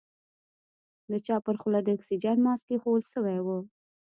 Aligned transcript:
د 1.11 1.13
چا 1.25 1.35
پر 1.45 1.55
خوله 1.61 1.79
د 1.83 1.87
اکسيجن 1.97 2.37
ماسک 2.45 2.67
ايښوول 2.71 3.03
سوى 3.13 3.37
و. 3.45 3.47